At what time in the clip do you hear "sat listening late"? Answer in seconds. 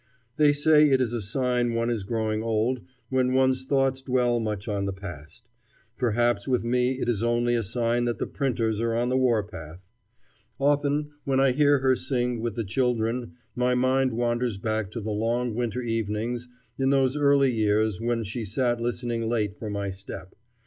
18.43-19.55